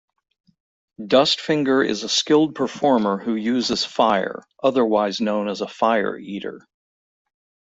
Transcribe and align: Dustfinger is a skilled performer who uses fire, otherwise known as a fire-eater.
Dustfinger 0.99 1.87
is 1.87 2.01
a 2.01 2.09
skilled 2.09 2.55
performer 2.55 3.19
who 3.19 3.35
uses 3.35 3.85
fire, 3.85 4.41
otherwise 4.63 5.21
known 5.21 5.47
as 5.47 5.61
a 5.61 5.67
fire-eater. 5.67 6.67